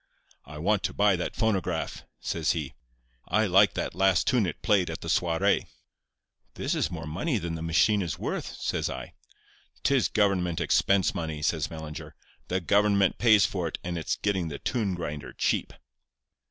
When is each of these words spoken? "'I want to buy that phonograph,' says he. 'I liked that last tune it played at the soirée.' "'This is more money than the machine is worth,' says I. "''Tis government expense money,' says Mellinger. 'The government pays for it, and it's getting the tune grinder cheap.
"'I 0.45 0.57
want 0.57 0.81
to 0.85 0.95
buy 0.95 1.15
that 1.15 1.35
phonograph,' 1.35 2.05
says 2.19 2.53
he. 2.53 2.73
'I 3.27 3.45
liked 3.45 3.75
that 3.75 3.93
last 3.93 4.25
tune 4.25 4.47
it 4.47 4.63
played 4.63 4.89
at 4.89 5.01
the 5.01 5.07
soirée.' 5.07 5.67
"'This 6.55 6.73
is 6.73 6.89
more 6.89 7.05
money 7.05 7.37
than 7.37 7.53
the 7.53 7.61
machine 7.61 8.01
is 8.01 8.17
worth,' 8.17 8.55
says 8.59 8.89
I. 8.89 9.13
"''Tis 9.83 10.07
government 10.07 10.59
expense 10.59 11.13
money,' 11.13 11.43
says 11.43 11.67
Mellinger. 11.69 12.15
'The 12.47 12.61
government 12.61 13.19
pays 13.19 13.45
for 13.45 13.67
it, 13.67 13.77
and 13.83 13.95
it's 13.95 14.15
getting 14.15 14.47
the 14.47 14.57
tune 14.57 14.95
grinder 14.95 15.33
cheap. 15.33 15.71